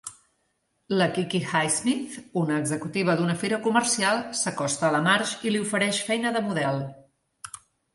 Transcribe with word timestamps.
La 1.01 1.07
Kiki 1.17 1.41
Highsmith, 1.49 2.15
una 2.45 2.57
executiva 2.63 3.17
d'una 3.21 3.37
fira 3.45 3.63
comercial, 3.69 4.25
s'acosta 4.43 4.91
a 4.91 4.95
la 4.99 5.07
Marge 5.13 5.41
i 5.49 5.57
li 5.57 5.65
ofereix 5.69 6.05
feina 6.13 6.39
de 6.39 6.49
model. 6.53 6.87